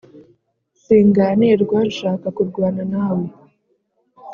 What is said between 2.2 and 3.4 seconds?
kurwana nawe